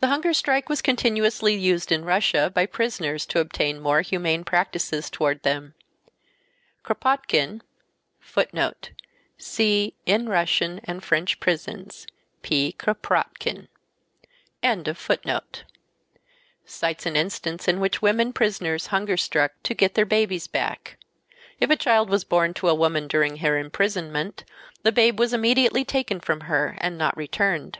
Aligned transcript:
The 0.00 0.08
hunger 0.08 0.34
strike 0.34 0.68
was 0.68 0.82
continuously 0.82 1.54
used 1.54 1.90
in 1.90 2.04
Russia 2.04 2.52
by 2.54 2.66
prisoners 2.66 3.24
to 3.24 3.40
obtain 3.40 3.80
more 3.80 4.02
humane 4.02 4.44
practices 4.44 5.08
toward 5.08 5.44
them. 5.44 5.72
Kropotkin 6.82 7.62
cites 8.22 8.50
an 8.52 8.74
instance 10.04 10.18
in 17.66 17.80
which 17.80 18.02
women 18.02 18.32
prisoners 18.34 18.86
hunger 18.88 19.16
struck 19.16 19.52
to 19.62 19.72
get 19.74 19.94
their 19.94 20.04
babies 20.04 20.46
back. 20.48 20.98
If 21.58 21.70
a 21.70 21.76
child 21.76 22.10
was 22.10 22.24
born 22.24 22.52
to 22.52 22.68
a 22.68 22.74
woman 22.74 23.08
during 23.08 23.36
her 23.38 23.56
imprisonment 23.56 24.44
the 24.82 24.92
babe 24.92 25.18
was 25.18 25.32
immediately 25.32 25.86
taken 25.86 26.20
from 26.20 26.40
her 26.42 26.74
and 26.76 26.98
not 26.98 27.16
returned. 27.16 27.78